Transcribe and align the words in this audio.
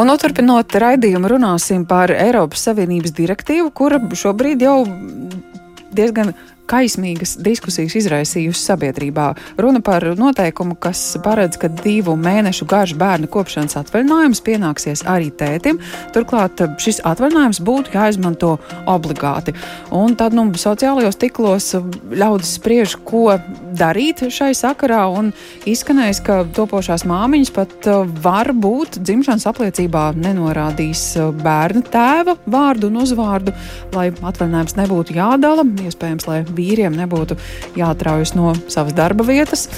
Un 0.00 0.08
noturpinot 0.08 0.72
raidījumu, 0.80 1.28
runāsim 1.28 1.82
par 1.84 2.08
Eiropas 2.14 2.62
Savienības 2.64 3.12
direktīvu, 3.12 3.66
kura 3.76 3.98
šobrīd 4.16 4.62
jau 4.64 4.78
diezgan 5.92 6.30
kaismīgas 6.70 7.36
diskusijas 7.42 7.96
izraisījusi 7.98 8.62
sabiedrībā. 8.62 9.26
Runa 9.60 9.82
par 9.84 10.04
noteikumu, 10.18 10.76
kas 10.80 11.02
paredz, 11.24 11.58
ka 11.60 11.70
divu 11.82 12.14
mēnešu 12.20 12.68
garš 12.70 12.94
bērna 13.00 13.30
kopšanas 13.30 13.78
atvaļinājums 13.80 14.42
pienāksies 14.46 15.04
arī 15.10 15.30
tētim. 15.34 15.80
Turklāt 16.14 16.62
šis 16.82 17.02
atvaļinājums 17.08 17.62
būtu 17.66 17.94
jāizmanto 17.96 18.56
obligāti. 18.90 19.54
Un 19.94 20.16
tad 20.18 20.36
nu, 20.36 20.46
sociālajos 20.54 21.18
tiklos 21.20 21.72
ļaudis 22.10 22.56
spriež, 22.60 22.96
ko 23.06 23.38
darīt 23.76 24.24
šai 24.30 24.52
sakarā. 24.56 25.00
Izskanējis, 25.68 26.18
ka 26.26 26.42
topošās 26.54 27.06
māmiņas 27.08 27.50
pat 27.56 27.86
uh, 27.88 28.02
var 28.22 28.50
būt 28.52 28.98
dzimšanas 29.00 29.46
apliecībā 29.48 30.10
nenorādījis 30.20 31.04
bērna 31.40 31.82
tēva 31.88 32.36
vārdu 32.50 32.90
un 32.90 33.00
uzvārdu, 33.00 33.54
lai 33.96 34.10
atvaļinājums 34.12 34.76
nebūtu 34.78 35.16
jādala. 35.16 35.64
Iespējams, 35.86 36.28
lai 36.28 36.42
vīriem 36.60 36.96
nebūtu 37.00 37.40
jāatraujas 37.80 38.36
no 38.36 38.54
savas 38.68 38.96
darba 38.96 39.26
vietas. 39.26 39.68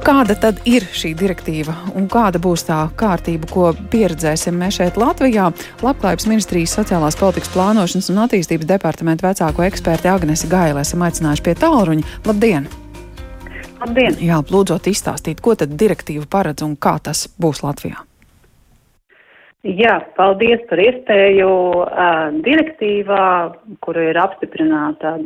Kāda 0.00 0.32
tad 0.40 0.62
ir 0.64 0.86
šī 0.96 1.10
direktīva 1.12 1.74
un 1.98 2.06
kāda 2.08 2.40
būs 2.40 2.64
tā 2.64 2.78
kārtība, 2.96 3.48
ko 3.52 3.66
pieredzēsim 3.92 4.56
mēs 4.56 4.78
šeit 4.78 4.96
Latvijā? 5.00 5.50
Labklājības 5.84 6.28
ministrijas 6.30 6.78
sociālās 6.78 7.18
politikas 7.20 7.52
plānošanas 7.52 8.08
un 8.08 8.22
attīstības 8.24 8.70
departamenta 8.72 9.28
vecāko 9.28 9.66
eksperti 9.68 10.08
Agnesi 10.08 10.48
Gaila 10.48 10.86
esam 10.86 11.04
aicinājuši 11.04 11.44
pie 11.44 11.56
tālruņa. 11.60 12.20
Labdien! 12.30 12.70
Labdien! 13.80 14.16
Jā, 14.24 14.40
lūdzot 14.48 14.88
izstāstīt, 14.88 15.44
ko 15.44 15.52
tad 15.60 15.76
direktīva 15.76 16.24
paredz 16.32 16.64
un 16.64 16.80
kā 16.80 16.96
tas 17.04 17.28
būs 17.36 17.60
Latvijā. 17.66 18.00
Jā, 19.60 19.98
paldies 20.16 20.62
par 20.70 20.80
iespēju. 20.80 21.48
Direktīvā, 22.46 23.24
kura 23.84 24.06
ir 24.08 24.16
apstiprināta 24.16 25.18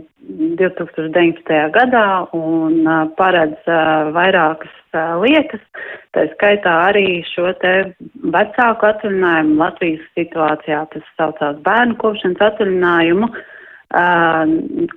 2019. 0.59 1.61
gadā 1.77 2.07
un 2.35 2.81
paredz 3.15 3.71
vairākas 4.17 4.75
lietas, 5.23 5.63
tā 6.19 6.27
skaitā 6.33 6.73
arī 6.89 7.23
šo 7.31 7.53
te 7.63 7.95
vecāku 8.35 8.91
atvaļinājumu 8.91 9.55
Latvijas 9.63 10.03
situācijā, 10.19 10.83
tas 10.91 11.15
saucās 11.15 11.63
bērnu 11.63 11.95
kopšanas 12.03 12.43
atvaļinājumu, 12.49 13.31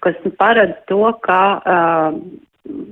kas 0.02 0.28
paredz 0.42 0.82
to, 0.90 1.04
ka 1.30 1.42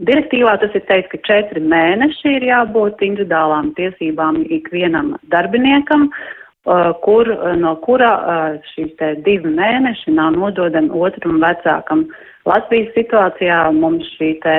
Direktīvā 0.05 0.55
tas 0.61 0.75
ir 0.77 0.83
teikts, 0.87 1.11
ka 1.11 1.19
četri 1.27 1.61
mēneši 1.63 2.35
ir 2.37 2.47
jābūt 2.47 3.01
individuālām 3.03 3.73
tiesībām 3.77 4.43
ikvienam 4.53 5.15
darbiniekam, 5.33 6.07
uh, 6.11 6.91
kur, 7.03 7.31
uh, 7.33 7.51
no 7.59 7.75
kura 7.83 8.11
uh, 8.15 8.55
šīs 8.73 8.95
divi 9.25 9.51
mēneši 9.57 10.13
nav 10.15 10.37
nododami 10.37 10.93
otram 10.93 11.41
vecākam. 11.43 12.05
Latvijas 12.45 12.91
situācijā 12.93 13.59
mums 13.73 14.05
šī 14.19 14.35
te, 14.43 14.57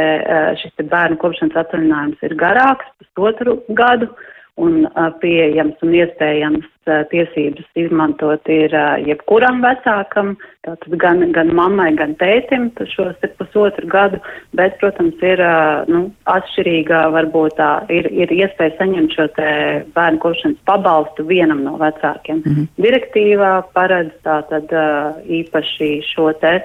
šis 0.58 0.72
te 0.74 0.84
bērnu 0.90 1.20
kopšanas 1.22 1.60
atvaļinājums 1.60 2.24
ir 2.26 2.34
garāks, 2.40 2.88
pusotru 2.98 3.60
gadu, 3.78 4.08
un 4.56 4.86
pieejams 5.20 5.82
un 5.84 5.92
iespējams 5.96 6.64
tiesības 7.10 7.66
izmantot 7.76 8.46
ir 8.52 8.72
jebkuram 9.04 9.58
vecākam, 9.64 10.34
tātad 10.64 10.96
gan, 11.02 11.24
gan 11.34 11.50
mammai, 11.58 11.90
gan 11.98 12.14
tētim 12.20 12.70
šos 12.92 13.18
pusotru 13.36 13.90
gadu, 13.90 14.20
bet, 14.56 14.78
protams, 14.80 15.18
ir 15.26 15.42
nu, 15.90 16.06
atšķirīga, 16.30 17.02
varbūt 17.16 17.58
tā 17.58 17.70
ir, 17.92 18.08
ir 18.14 18.32
iespēja 18.38 18.78
saņemt 18.78 19.18
šo 19.18 19.28
te 19.36 19.50
bērnu 19.98 20.22
kopšanas 20.24 20.64
pabalstu 20.70 21.26
vienam 21.28 21.64
no 21.66 21.76
vecākiem. 21.82 22.42
Mm 22.44 22.52
-hmm. 22.52 22.68
Direktīvā 22.86 23.52
paredz 23.74 24.14
tātad 24.24 24.72
īpaši 25.26 26.02
šo 26.14 26.32
te. 26.40 26.60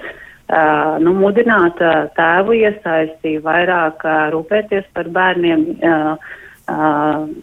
Uh, 0.52 0.98
nu, 1.00 1.14
mudināt 1.16 1.78
uh, 1.80 2.10
tēvu 2.12 2.52
iesaisti 2.58 3.38
vairāk 3.40 4.02
uh, 4.04 4.26
rūpēties 4.34 4.84
par 4.92 5.08
bērniem, 5.08 5.62
uh, 5.78 6.18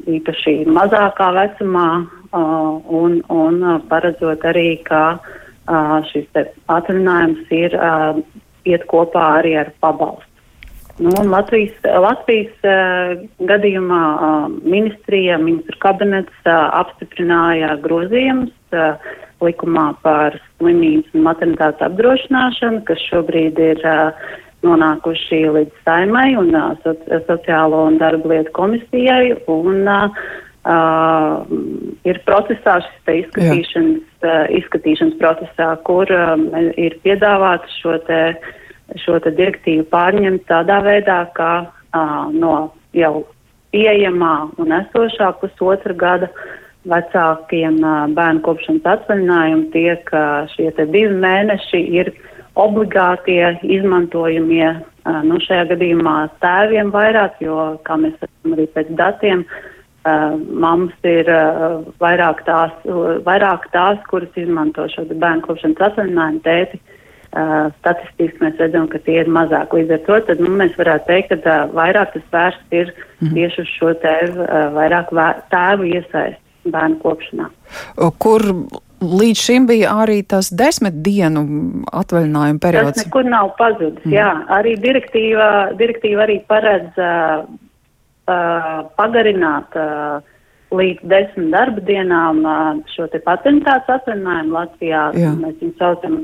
īpaši 0.09 0.55
mazākā 0.69 1.29
vecumā 1.35 1.89
un, 2.33 3.19
un 3.29 3.61
paredzot 3.89 4.45
arī, 4.49 4.79
ka 4.87 5.19
šis 6.09 6.25
atvaļinājums 6.39 7.53
ir 7.53 7.77
iet 8.69 8.85
kopā 8.89 9.25
arī 9.39 9.55
ar 9.61 9.71
pabalstu. 9.83 10.29
Nu, 10.99 11.13
Latvijas, 11.31 11.77
Latvijas 12.03 12.65
uh, 12.67 13.21
gadījumā 13.47 14.01
uh, 14.11 14.47
ministrija, 14.67 15.37
ministra 15.39 15.77
kabinets 15.85 16.41
uh, 16.43 16.57
apstiprināja 16.75 17.77
grozījumus 17.85 18.75
uh, 18.75 18.97
likumā 19.39 19.93
par 20.03 20.35
slimības 20.57 21.15
un 21.15 21.23
maternitātes 21.23 21.85
apdrošināšanu, 21.87 22.83
kas 22.89 23.05
šobrīd 23.07 23.61
ir 23.63 23.79
uh, 23.87 24.27
nonākuši 24.65 25.45
līdz 25.55 25.81
saimai 25.85 26.33
un 26.39 26.53
uh, 26.55 26.75
soci 26.83 27.23
sociālo 27.27 27.85
un 27.87 27.97
darba 28.01 28.33
lietu 28.33 28.53
komisijai. 28.57 29.33
Un, 29.47 29.87
uh, 29.87 30.29
Uh, 30.69 31.47
ir 32.03 32.17
procesā 32.27 32.75
šis 32.83 33.11
izskatīšanas, 33.13 34.01
uh, 34.27 34.41
izskatīšanas 34.59 35.15
procesā, 35.17 35.69
kur 35.87 36.11
um, 36.11 36.43
ir 36.75 36.97
piedāvāts 37.05 37.77
šo 37.79 37.95
te, 38.03 38.19
šo 38.99 39.21
te 39.23 39.31
direktīvu 39.37 39.87
pārņemt 39.87 40.43
tādā 40.51 40.81
veidā, 40.83 41.21
ka 41.37 41.51
uh, 41.63 42.27
no 42.35 42.73
jau 42.91 43.23
pieejamā 43.71 44.33
un 44.59 44.75
esošā 44.81 45.31
pusotra 45.39 45.95
gada 45.95 46.27
vecākiem 46.91 47.79
uh, 47.79 48.03
bērnu 48.19 48.43
kopšanas 48.43 48.91
atvaļinājumu 48.97 49.71
tiek 49.71 50.11
uh, 50.11 50.43
šie 50.57 50.73
divi 50.81 51.15
mēneši 51.23 51.85
ir 52.01 52.11
uh, 52.11 52.28
obligātie 52.59 53.43
izmantojamie, 53.63 54.69
nu, 55.25 55.39
šajā 55.45 55.69
gadījumā 55.73 56.15
tēviem 56.43 56.91
vairāk, 56.93 57.39
jo, 57.43 57.57
kā 57.87 57.97
mēs 58.01 58.15
redzam 58.21 58.55
arī 58.55 58.67
pēc 58.75 58.93
datiem, 58.99 59.43
mammas 60.05 60.95
ir 61.07 61.29
vairāk 62.01 62.43
tās, 62.47 62.75
vairāk 63.25 63.67
tās, 63.73 63.99
kuras 64.09 64.39
izmanto 64.39 64.87
šo 64.93 65.05
bērnu 65.11 65.45
kopšanas 65.47 65.85
atvaļinājumu 65.89 66.43
tēti. 66.45 66.81
Statistiski 67.29 68.41
mēs 68.41 68.57
redzam, 68.57 68.87
ka 68.89 68.97
tie 69.05 69.19
ir 69.21 69.27
mazāk. 69.29 69.75
Līdz 69.77 69.91
ar 69.99 70.05
to 70.07 70.15
tad, 70.31 70.39
nu, 70.41 70.49
mēs 70.57 70.73
varētu 70.79 71.05
teikt, 71.11 71.35
ka 71.43 71.57
vairāk 71.77 72.15
tas 72.15 72.25
vērsts 72.33 72.73
ir 72.73 72.93
mhm. 73.21 73.33
tieši 73.35 73.65
uz 73.65 73.73
šo 73.75 73.93
tēvu, 74.01 74.47
vairāk 74.77 75.13
tēvu 75.53 75.91
iesaisti 75.91 76.73
bērnu 76.73 76.97
kopšanā. 77.03 77.49
Kur 78.23 78.45
Līdz 78.99 79.39
šim 79.39 79.67
bija 79.69 79.93
arī 80.01 80.19
tas 80.27 80.49
desmit 80.51 80.97
dienu 81.05 81.45
atvaļinājuma 81.95 82.59
periods. 82.59 82.97
Tas 82.97 83.07
nekur 83.07 83.27
nav 83.31 83.53
pazudis, 83.59 84.03
mm. 84.03 84.11
jā. 84.11 84.27
Arī 84.51 84.73
direktīva, 84.81 85.47
direktīva 85.79 86.25
arī 86.25 86.35
paredz 86.49 86.99
uh, 86.99 87.45
uh, 88.27 88.81
pagarināt 88.99 89.77
uh, 89.79 90.19
līdz 90.75 91.05
desmit 91.13 91.47
darba 91.53 91.83
dienām 91.87 92.41
uh, 92.43 92.81
šo 92.91 93.07
te 93.13 93.21
patentāts 93.23 93.87
atvaļinājumu 93.95 94.57
Latvijā. 94.57 95.03
Jā. 95.15 95.31
Mēs 95.39 95.55
viņu 95.63 95.77
saucam 95.79 96.17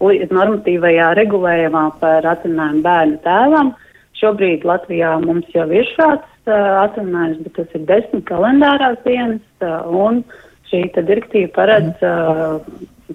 normatīvajā 0.00 1.08
regulējumā 1.18 1.86
par 2.04 2.28
atvaļinājumu 2.36 2.84
bērnu 2.86 3.18
tēvam. 3.26 3.72
Šobrīd 4.20 4.68
Latvijā 4.68 5.16
mums 5.24 5.50
jau 5.56 5.66
ir 5.74 5.90
šāds 5.96 6.46
uh, 6.46 6.86
atvaļinājums, 6.86 7.42
bet 7.42 7.58
tas 7.58 7.74
ir 7.74 7.84
desmit 7.90 8.24
kalendārās 8.30 9.02
dienas. 9.02 9.42
Uh, 9.58 9.82
un, 10.06 10.22
uh, 10.22 10.46
šī 10.70 10.86
direktīva 10.96 11.50
paredz 11.56 12.04
uh, 12.06 12.58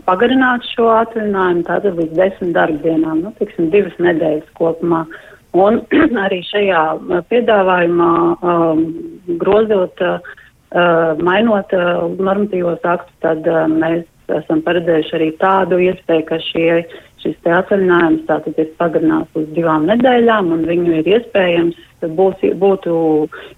pagarināt 0.07 0.65
šo 0.73 0.89
atvaļinājumu 0.99 1.63
tātad 1.67 1.99
līdz 1.99 2.17
desmit 2.19 2.53
darbdienām, 2.55 3.23
nu, 3.25 3.31
tiksim, 3.39 3.69
divas 3.73 3.95
nedēļas 4.03 4.51
kopumā. 4.59 5.05
Un 5.55 5.79
arī 6.25 6.41
šajā 6.49 6.81
piedāvājumā 7.31 8.11
um, 8.35 8.83
grozot, 9.41 10.03
uh, 10.03 11.15
mainot 11.23 11.71
uh, 11.77 12.05
normatīvos 12.19 12.83
aktus, 12.83 13.15
tad 13.23 13.47
uh, 13.47 13.63
mēs 13.71 14.03
esam 14.41 14.61
paredzējuši 14.65 15.17
arī 15.19 15.31
tādu 15.39 15.79
iespēju, 15.85 16.25
ka 16.27 16.39
šie, 16.49 16.69
šis 17.23 17.37
atvaļinājums 17.45 18.25
tātad 18.29 18.59
ir 18.61 18.71
pagarināts 18.79 19.39
uz 19.39 19.47
divām 19.55 19.87
nedēļām 19.89 20.51
un 20.55 20.65
viņu 20.67 20.99
ir 20.99 21.11
iespējams, 21.15 21.79
būs, 22.17 22.43
būtu 22.61 22.93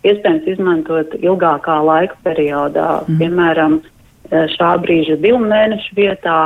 iespējams 0.07 0.47
izmantot 0.55 1.17
ilgākā 1.19 1.77
laika 1.85 2.17
periodā, 2.25 3.03
mm. 3.03 3.19
piemēram, 3.21 3.81
šā 4.57 4.71
brīža 4.83 5.19
divu 5.23 5.41
mēnešu 5.43 5.99
vietā. 5.99 6.39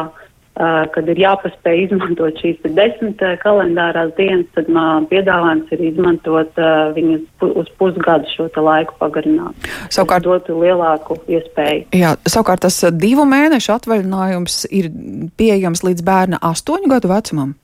Uh, 0.52 0.84
kad 0.92 1.08
ir 1.08 1.16
jāpaspēj 1.16 1.78
izmantot 1.86 2.36
šīs 2.44 2.58
desmit 2.76 3.22
uh, 3.24 3.38
kalendārās 3.40 4.10
dienas, 4.18 4.50
tad 4.52 4.68
man 4.68 5.06
piedāvājums 5.08 5.72
ir 5.72 5.84
izmantot 5.88 6.60
uh, 6.60 6.92
viņus 6.92 7.22
pu 7.40 7.48
uz 7.56 7.70
pusgadu 7.80 8.28
šo 8.34 8.50
laiku 8.60 8.98
pagarināt. 9.00 9.56
Savukārt, 9.88 10.28
dotu 10.28 10.60
lielāku 10.60 11.16
iespēju. 11.32 11.88
Jā, 11.96 12.18
savukārt 12.28 12.66
tas 12.68 12.82
divu 13.00 13.24
mēnešu 13.32 13.78
atvaļinājums 13.78 14.66
ir 14.76 14.92
pieejams 15.40 15.86
līdz 15.88 16.04
bērna 16.12 16.44
astoņu 16.52 16.92
gadu 16.98 17.16
vecumam. 17.16 17.56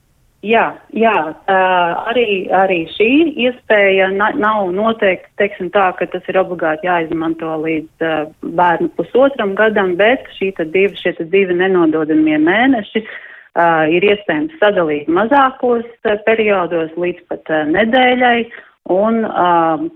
Jā, 0.45 0.67
jā 0.93 1.15
arī, 1.49 2.45
arī 2.53 2.83
šī 2.93 3.09
iespēja 3.41 4.11
nav 4.13 4.67
noteikti, 4.69 5.31
teiksim 5.41 5.71
tā, 5.73 5.89
ka 5.97 6.05
tas 6.11 6.27
ir 6.29 6.37
obligāti 6.37 6.85
jāizmanto 6.85 7.55
līdz 7.63 8.05
bērnu 8.59 8.91
pusotram 8.99 9.55
gadam, 9.57 9.95
bet 9.97 10.29
šī 10.37 10.51
tad 10.59 10.69
divi, 10.75 10.93
šie 11.01 11.15
tad 11.17 11.31
divi 11.33 11.57
nenododamie 11.57 12.37
mēneši 12.37 13.01
ir 13.97 14.05
iespējams 14.11 14.53
sadalīt 14.61 15.09
mazākos 15.09 15.89
periodos 16.29 16.93
līdz 17.01 17.25
pat 17.33 17.49
nedēļai, 17.73 18.45
un 18.93 19.23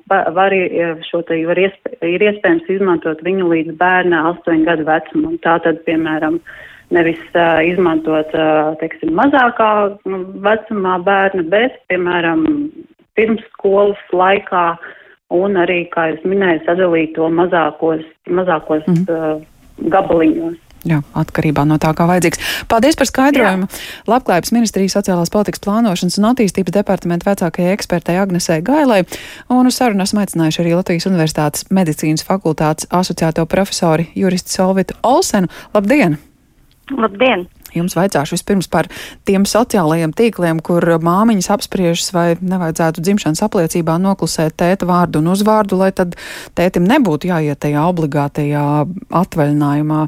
var, 0.10 0.58
šo 1.06 1.22
te 1.30 1.38
var 1.46 1.64
iespē, 1.68 1.94
ir 2.02 2.28
iespējams 2.32 2.74
izmantot 2.80 3.22
viņu 3.22 3.54
līdz 3.54 3.78
bērna 3.78 4.26
astoņu 4.34 4.66
gadu 4.66 4.90
vecumam. 4.90 5.38
Tātad, 5.46 5.86
piemēram, 5.86 6.42
uh, 6.42 6.68
nevis 6.96 7.22
uh, 7.34 7.60
izmantot, 7.66 8.34
uh, 8.36 8.74
teiksim, 8.82 9.14
mazākā 9.18 9.72
nu, 10.12 10.24
vecumā 10.46 10.98
bērnu, 11.06 11.46
bet, 11.52 11.80
piemēram, 11.92 12.48
pirmsskolas 13.20 14.02
laikā 14.16 14.66
un 15.36 15.56
arī, 15.60 15.86
kā 15.94 16.10
jūs 16.12 16.26
minējāt, 16.28 16.68
sadalīt 16.68 17.16
to 17.16 17.30
mazākos, 17.32 18.04
mazākos 18.28 18.84
mm. 18.90 19.08
uh, 19.08 19.88
gabaliņos. 19.92 20.60
Jā, 20.82 20.98
atkarībā 21.14 21.62
no 21.70 21.78
tā, 21.82 21.92
kā 21.94 22.08
vajadzīgs. 22.10 22.40
Paldies 22.70 22.98
par 22.98 23.06
skaidrojumu. 23.06 23.68
Jā. 23.70 23.82
Labklājības 24.10 24.54
ministrijas 24.56 24.96
sociālās 24.98 25.30
politikas 25.34 25.62
plānošanas 25.62 26.18
un 26.18 26.32
attīstības 26.32 26.74
departamenta 26.80 27.30
vecākajai 27.30 27.76
ekspertei 27.76 28.18
Agnesei 28.18 28.66
Gailai, 28.66 29.04
un 29.54 29.70
uz 29.70 29.78
sarunu 29.78 30.08
esmu 30.08 30.24
aicinājuši 30.24 30.64
arī 30.66 30.74
Latvijas 30.80 31.06
Universitātes 31.12 31.70
medicīnas 31.70 32.26
fakultātes 32.26 32.90
asociēto 32.90 33.46
profesori 33.46 34.10
juristu 34.18 34.58
Solvitu 34.58 34.98
Olsenu. 35.06 35.54
Labdien! 35.78 36.18
Labdien! 36.98 37.48
Jums 37.72 37.96
vajadzēšu 37.96 38.36
vispirms 38.36 38.68
par 38.72 38.90
tiem 39.28 39.46
sociālajiem 39.48 40.12
tīkliem, 40.18 40.60
kur 40.60 40.84
māmiņas 41.04 41.48
apspriežas, 41.56 42.10
vai 42.12 42.26
nevajadzētu 42.36 43.04
dzimšanas 43.06 43.44
apliecībā 43.48 43.96
noklusēt 44.02 44.58
tēta 44.60 44.88
vārdu 44.90 45.22
un 45.22 45.32
uzvārdu, 45.32 45.80
lai 45.80 45.92
tad 45.96 46.18
tētim 46.58 46.84
nebūtu 46.90 47.32
jāiet 47.32 47.62
tajā 47.64 47.86
obligātajā 47.94 48.66
atvaļinājumā. 49.22 50.04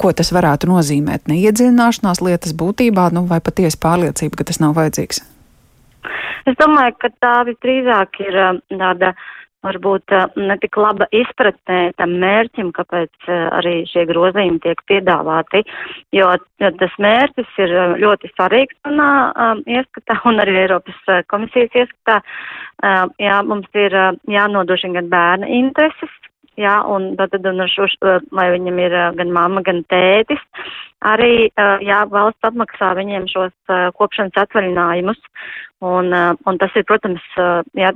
Ko 0.00 0.12
tas 0.16 0.32
varētu 0.32 0.72
nozīmēt? 0.72 1.28
Neiedziļināšanās 1.28 2.24
lietas 2.24 2.56
būtībā, 2.56 3.10
nu, 3.12 3.26
vai 3.28 3.42
patiesi 3.44 3.80
pārliecība, 3.82 4.40
ka 4.40 4.48
tas 4.48 4.62
nav 4.64 4.76
vajadzīgs? 4.80 5.20
Es 6.46 6.56
domāju, 6.60 6.94
ka 7.02 7.10
tā 7.20 7.36
visdrīzāk 7.50 8.22
ir 8.24 8.44
um, 8.48 8.62
tāda. 8.72 9.16
Varbūt 9.66 10.12
eh, 10.14 10.26
netik 10.48 10.76
laba 10.78 11.08
izpratnē 11.14 11.78
tam 11.98 12.16
mērķim, 12.22 12.70
kāpēc 12.76 13.28
eh, 13.30 13.46
arī 13.58 13.74
šie 13.90 14.04
grozījumi 14.10 14.60
tiek 14.62 14.82
piedāvāti, 14.90 15.64
jo 16.14 16.28
tas 16.60 16.94
mērķis 17.02 17.58
ir 17.64 17.74
eh, 17.74 17.96
ļoti 18.04 18.30
svarīgs 18.34 18.78
manā 18.86 19.08
ieskatā 19.78 20.20
un 20.30 20.42
arī 20.44 20.60
Eiropas 20.66 21.26
komisijas 21.32 21.74
ieskatā. 21.82 22.20
Jā, 23.22 23.40
mums 23.48 23.68
ir 23.72 23.94
jānodrošina 24.28 24.98
gan 24.98 25.06
bērna 25.08 25.46
intereses, 25.48 26.12
jā, 26.60 26.74
un 26.92 27.14
tad, 27.16 27.32
un 27.48 27.62
šo, 27.72 27.86
lai 28.36 28.50
viņam 28.52 28.80
ir 28.82 28.96
gan 29.16 29.32
mamma, 29.32 29.62
gan 29.64 29.80
tētis, 29.88 30.42
arī, 31.08 31.48
jā, 31.84 32.02
valsts 32.12 32.44
apmaksā 32.44 32.92
viņiem 32.98 33.24
šos 33.32 33.76
kopšanas 33.96 34.36
atvaļinājumus. 34.44 35.22
Un, 35.84 36.08
un 36.48 36.56
tas 36.56 36.72
ir, 36.72 36.86
protams, 36.88 37.20
jā, 37.76 37.90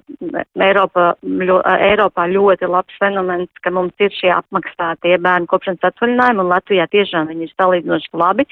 Eiropa, 0.61 1.15
ļo, 1.25 1.63
Eiropā 1.81 2.27
ļoti 2.29 2.69
labs 2.69 2.99
fenomens, 3.01 3.49
ka 3.65 3.73
mums 3.73 4.05
ir 4.05 4.13
šie 4.13 4.29
apmaksātie 4.35 5.17
bērnu 5.17 5.49
kopšanas 5.49 5.89
atvaļinājumi, 5.89 6.43
un 6.45 6.53
Latvijā 6.53 6.85
tiešām 6.93 7.31
viņi 7.33 7.49
ir 7.49 7.55
salīdzinoši 7.55 8.13
labi, 8.21 8.45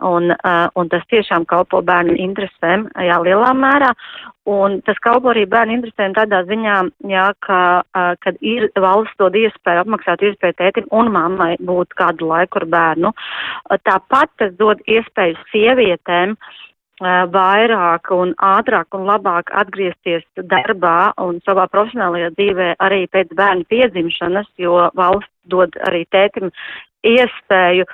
un, 0.00 0.32
un 0.32 0.92
tas 0.94 1.04
tiešām 1.12 1.44
kalpo 1.44 1.82
bērnu 1.84 2.16
interesēm, 2.16 2.88
jā, 3.04 3.20
lielā 3.28 3.52
mērā. 3.52 3.92
Un 4.48 4.80
tas 4.84 4.96
kalpo 5.04 5.32
arī 5.32 5.44
bērnu 5.48 5.78
interesēm 5.78 6.16
tādā 6.16 6.42
ziņā, 6.48 6.80
jā, 7.12 7.28
ka, 7.44 7.60
kad 8.24 8.40
ir 8.40 8.70
valsts 8.80 9.20
dod 9.20 9.36
iespēju 9.40 9.84
apmaksāt 9.84 10.24
iespēju 10.24 10.56
tētim 10.60 10.88
un 10.92 11.12
mammai 11.12 11.54
būt 11.60 11.92
kādu 12.00 12.32
laiku 12.32 12.64
ar 12.64 12.70
bērnu. 12.72 13.12
Tāpat 13.88 14.36
tas 14.40 14.52
dod 14.60 14.84
iespēju 14.84 15.40
sievietēm 15.52 16.36
uh, 16.36 16.52
vairāk 17.34 18.10
un 18.14 18.32
ātrāk 18.40 18.96
un 18.96 19.06
labāk 19.08 19.52
atgriezties 19.52 20.24
darbā 20.50 21.12
un 21.20 21.40
savā 21.44 21.66
profesionālajā 21.72 22.32
dzīvē 22.38 22.70
arī 22.84 23.04
pēc 23.12 23.34
bērna 23.36 23.68
piedzimšanas, 23.68 24.48
jo 24.58 24.88
valsts 24.94 25.30
dod 25.48 25.76
arī 25.86 26.04
tētim 26.10 26.50
iespēju, 27.04 27.84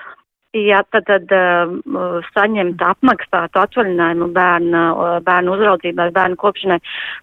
ja 0.56 0.82
tad, 0.90 1.06
tad 1.06 1.30
uh, 1.34 2.20
saņemt 2.34 2.82
apmaksātu 2.82 3.60
atvaļinājumu 3.62 4.30
bērna, 4.34 4.84
bērnu 5.26 5.54
uzraudzībai, 5.56 6.10
bērnu 6.14 6.38
kopšanai, 6.40 6.80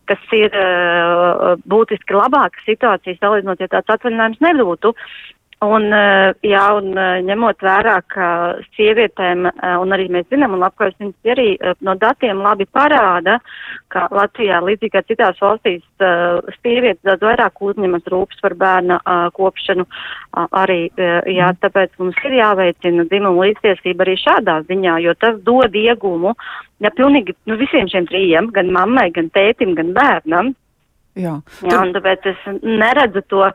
kas 0.07 0.35
ir 0.35 0.55
uh, 0.55 1.55
būtiski 1.67 2.15
labāka 2.15 2.63
situācija 2.65 3.19
salīdzinot, 3.19 3.63
ja 3.63 3.71
tāds 3.75 3.97
atvaļinājums 3.97 4.43
nebūtu. 4.47 4.93
Un, 5.65 5.87
eh, 5.89 6.35
jā, 6.45 6.63
un 6.77 6.91
eh, 6.93 7.23
ņemot 7.25 7.63
vērā, 7.65 7.95
ka 8.13 8.25
sievietēm, 8.75 9.47
eh, 9.49 9.71
un 9.81 9.95
arī 9.95 10.03
mēs 10.13 10.27
zinām, 10.29 10.53
un 10.53 10.61
labklājības 10.61 10.99
ministrs 11.01 11.31
arī 11.33 11.47
no 11.81 11.95
datiem 11.97 12.43
labi 12.45 12.67
parāda, 12.69 13.39
ka 13.89 14.03
Latvijā, 14.13 14.59
līdzīgi 14.61 14.93
kā 14.93 15.01
citās 15.09 15.39
valstīs, 15.41 15.81
sievietes 16.61 17.01
daudz 17.07 17.25
vairāk 17.25 17.57
uzņemas 17.57 18.05
rūpes 18.13 18.37
par 18.43 18.53
bērna 18.53 18.99
kopšanu. 19.33 19.87
Arī, 20.61 20.91
jā, 20.93 21.49
mm. 21.49 21.57
tāpēc 21.63 21.97
mums 21.97 22.21
ir 22.27 22.37
jāveicina 22.37 23.07
dzimuma 23.09 23.47
līdztiesība 23.47 24.05
arī 24.05 24.17
šādā 24.21 24.59
ziņā, 24.69 24.99
jo 25.07 25.15
tas 25.17 25.41
dod 25.47 25.73
iegumu, 25.73 26.35
ja 26.85 26.93
pilnīgi, 26.93 27.33
nu, 27.49 27.57
visiem 27.57 27.89
šiem 27.89 28.05
trījiem, 28.11 28.51
gan 28.53 28.69
mammai, 28.75 29.09
gan 29.15 29.31
tētim, 29.33 29.73
gan 29.79 29.95
bērnam. 29.97 30.53
Jā, 31.17 31.39
Jā 31.65 31.81
un 31.81 31.95
tāpēc 31.95 32.29
es 32.29 32.45
neredzu 32.61 33.23
to 33.31 33.47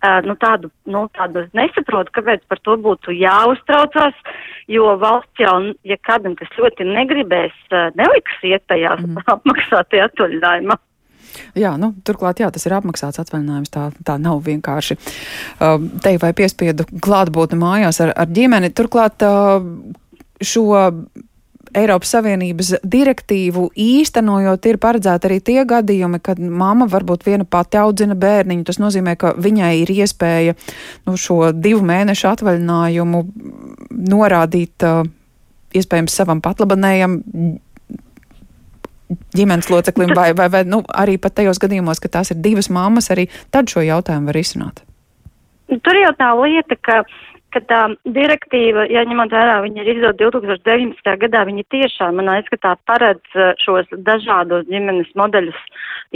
uh, 0.00 0.18
nu, 0.26 0.36
tādu, 0.40 0.70
nu, 0.90 1.06
tādu 1.16 1.46
nesaprotu, 1.56 2.12
kāpēc 2.16 2.44
par 2.50 2.60
to 2.66 2.76
būtu 2.80 3.14
jāuztraucās, 3.16 4.18
jo 4.70 4.94
valsts 5.00 5.42
jau, 5.42 5.56
ja 5.86 5.98
kādam, 6.06 6.36
kas 6.38 6.52
ļoti 6.58 6.86
negribēs, 6.88 7.56
uh, 7.72 7.88
neliks 7.98 8.38
iet 8.46 8.66
tajā 8.70 8.96
mm. 8.98 9.22
apmaksātajā 9.36 10.10
atvaļinājumā. 10.10 10.78
Jā, 11.58 11.76
nu, 11.78 11.92
turklāt, 12.06 12.42
jā, 12.42 12.50
tas 12.50 12.66
ir 12.66 12.74
apmaksāts 12.74 13.20
atvaļinājums. 13.22 13.70
Tā, 13.70 13.88
tā 14.06 14.16
nav 14.22 14.42
vienkārši 14.46 14.96
uh, 14.98 15.76
te 16.02 16.16
vai 16.22 16.32
piespiedu 16.36 16.86
klātbūtne 17.02 17.58
mājās 17.60 18.00
ar, 18.04 18.14
ar 18.18 18.30
ģimeni. 18.34 18.72
Turklāt 18.74 19.22
uh, 19.26 19.62
šo 20.42 20.66
Eiropas 21.76 22.10
Savienības 22.16 22.72
direktīvu 22.82 23.68
īstenojot, 23.78 24.66
ir 24.66 24.80
paredzēti 24.82 25.28
arī 25.28 25.38
tie 25.44 25.60
gadījumi, 25.68 26.18
kad 26.24 26.40
mamma 26.40 26.88
varbūt 26.90 27.26
viena 27.28 27.46
pati 27.46 27.78
audzina 27.78 28.16
bērniņu. 28.18 28.66
Tas 28.66 28.80
nozīmē, 28.82 29.14
ka 29.20 29.34
viņai 29.38 29.72
ir 29.84 29.94
iespēja 29.94 30.56
nu, 31.06 31.16
šo 31.20 31.52
divu 31.54 31.84
mēnešu 31.86 32.30
atvaļinājumu 32.32 33.24
norādīt 34.10 34.86
uh, 34.86 35.04
iespējams 35.76 36.16
savam 36.22 36.42
patlabanējam 36.42 37.20
ģimenes 39.34 39.70
loceklim, 39.70 40.12
vai, 40.14 40.30
vai, 40.38 40.46
vai 40.52 40.62
nu, 40.68 40.82
arī 40.94 41.16
pat 41.22 41.38
tajos 41.40 41.58
gadījumos, 41.62 42.02
ka 42.02 42.10
tās 42.18 42.30
ir 42.34 42.38
divas 42.42 42.70
mammas, 42.70 43.10
arī 43.10 43.26
tad 43.54 43.70
šo 43.70 43.82
jautājumu 43.86 44.30
var 44.30 44.38
izsnāt. 44.38 44.84
Tur 45.70 45.98
jau 45.98 46.10
tā 46.18 46.30
lieta, 46.34 46.76
ka 46.82 47.02
ka 47.54 47.62
tā 47.70 47.80
direktīva, 48.16 48.86
ja 48.92 49.04
ņemot 49.08 49.32
vērā, 49.34 49.56
viņa 49.64 49.82
ir 49.84 49.90
izdota 49.94 50.30
2019. 50.30 51.16
gadā, 51.24 51.44
viņa 51.48 51.66
tiešām, 51.74 52.20
manā 52.20 52.38
izskatā, 52.42 52.76
paredz 52.90 53.38
uh, 53.38 53.52
šos 53.62 53.90
dažādos 54.06 54.68
ģimenes 54.70 55.10
modeļus, 55.18 55.58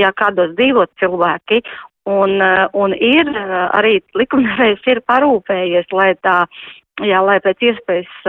ja 0.00 0.12
kādos 0.16 0.54
dzīvo 0.58 0.86
cilvēki, 1.02 1.62
un, 2.10 2.38
uh, 2.38 2.64
un 2.76 2.94
ir 2.94 3.28
uh, 3.32 3.68
arī 3.76 3.98
likumdevējs 4.18 4.88
ir 4.94 5.04
parūpējies, 5.10 5.92
lai 5.94 6.14
tā 6.22 6.44
jā, 7.02 7.20
lai 7.26 7.40
pēc 7.42 7.62
iespējas 7.70 8.26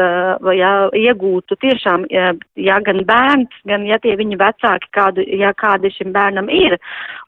jā, 0.58 0.72
iegūtu 0.98 1.58
tiešām, 1.62 2.08
jā, 2.10 2.32
jā, 2.58 2.80
gan 2.86 3.04
bērns, 3.06 3.60
gan, 3.70 3.86
ja 3.86 4.00
tie 4.02 4.16
viņa 4.18 4.40
vecāki, 4.42 4.90
kādu, 4.96 5.26
ja 5.30 5.54
kādi 5.58 5.92
šim 5.94 6.14
bērnam 6.16 6.50
ir. 6.50 6.78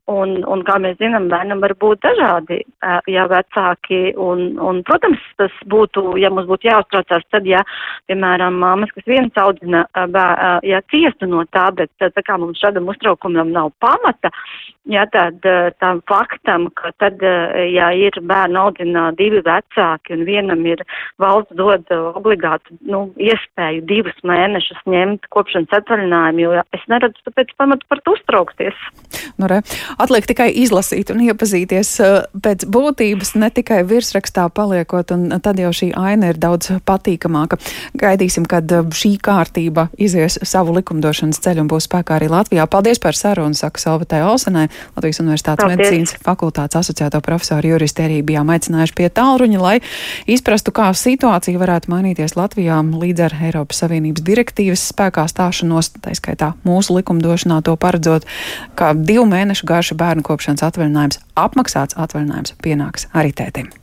Un, 0.08 0.38
un 0.48 0.62
kā 0.64 0.78
mēs 0.80 0.96
zinām, 1.02 1.26
bērnam 1.28 1.60
var 1.60 1.74
būt 1.82 2.00
dažādi, 2.00 2.62
jā, 3.12 3.26
vecāki, 3.28 4.14
un, 4.16 4.54
un, 4.56 4.80
protams, 4.88 5.20
tas 5.36 5.52
būtu, 5.68 6.14
ja 6.16 6.30
mums 6.32 6.48
būtu 6.48 6.70
jāuztraucās, 6.70 7.26
tad, 7.28 7.44
ja, 7.48 7.60
piemēram, 8.08 8.56
māmas, 8.62 8.92
kas 8.96 9.04
viens 9.10 9.36
audzina, 9.36 9.84
bē, 9.92 10.24
ja 10.64 10.80
ciestu 10.88 11.28
no 11.28 11.44
tā, 11.52 11.66
bet 11.76 11.92
tā 12.00 12.24
kā 12.24 12.38
mums 12.40 12.60
šādam 12.62 12.88
uztraukumam 12.88 13.52
nav 13.52 13.68
pamata, 13.84 14.32
jā, 14.88 15.04
tad 15.12 15.44
tam 15.82 16.00
faktam, 16.08 16.70
ka 16.78 16.94
tad, 17.02 17.20
ja 17.68 17.90
ir 17.92 18.16
bērnu 18.16 18.62
audzina 18.62 19.10
divi 19.18 19.42
vecāki 19.44 20.16
un 20.16 20.24
vienam 20.28 20.64
ir 20.68 20.84
valsts, 21.20 21.52
dod 21.58 21.84
obligātu 21.92 22.78
nu, 22.88 23.04
iespēju 23.20 23.84
divus 23.88 24.16
mēnešus 24.24 24.80
ņemt 24.88 25.28
kopšanas 25.34 25.76
atvaļinājumu, 25.82 26.44
jo 26.46 26.66
es 26.76 26.88
neredzu 26.88 27.28
tāpēc 27.28 27.52
pamatu 27.60 27.88
par 27.92 28.02
to 28.04 28.16
uztraukties. 28.16 28.88
Nu, 29.38 29.48
re. 29.50 29.60
Atliek 29.98 30.26
tikai 30.28 30.48
izlasīt 30.62 31.10
un 31.12 31.22
iepazīties 31.26 31.90
pēc 32.44 32.64
būtības, 32.70 33.34
ne 33.38 33.50
tikai 33.54 33.82
virsrakstā 33.88 34.48
paliekot, 34.54 35.12
un 35.14 35.40
tad 35.42 35.60
jau 35.60 35.72
šī 35.74 35.90
aina 35.98 36.32
ir 36.32 36.40
daudz 36.40 36.70
patīkamāka. 36.88 37.58
Gaidīsim, 37.98 38.46
kad 38.48 38.70
šī 38.70 39.16
kārtība 39.22 39.88
izies 39.98 40.38
savu 40.46 40.76
likumdošanas 40.78 41.40
ceļu 41.44 41.64
un 41.64 41.70
būs 41.70 41.88
spēkā 41.88 42.18
arī 42.18 42.30
Latvijā. 42.32 42.66
Paldies 42.70 43.00
par 43.02 43.18
sarunu, 43.18 43.56
saka 43.58 43.82
Salvatē 43.82 44.22
Olsenai, 44.26 44.68
Latvijas 44.96 45.22
Universitātes 45.22 45.64
Paldies. 45.64 45.78
medicīnas 45.78 46.16
fakultātes 46.24 46.78
asociēto 46.80 47.20
profesoru 47.24 47.74
juristi 47.74 48.04
arī 48.06 48.20
bijām 48.26 48.50
aicinājuši 48.54 48.96
pie 48.98 49.08
tālruņa, 49.14 49.60
lai 49.62 49.76
izprastu, 50.30 50.72
kā 50.74 50.90
situācija 50.94 51.58
varētu 51.60 51.90
mainīties 51.92 52.36
Latvijā 52.38 52.78
līdz 52.86 53.26
ar 53.28 53.36
Eiropas 53.50 53.82
Savienības 53.82 54.24
direktīvas 54.26 54.86
spēkā 54.92 55.26
stāšanos, 55.30 55.92
tā 56.02 56.14
skaitā 56.18 56.52
mūsu 56.66 56.98
likumdošanā 56.98 57.60
to 57.66 57.74
paredzot, 57.80 58.26
ka 58.78 58.92
divu 58.94 59.26
mēnešu 59.28 59.66
garša 59.88 59.96
bērnu 59.96 60.22
kopšanas 60.22 60.64
atvaļinājums, 60.68 61.20
apmaksāts 61.36 61.96
atvaļinājums 61.96 62.56
pienāks 62.60 63.08
arī 63.14 63.32
tētim. 63.32 63.78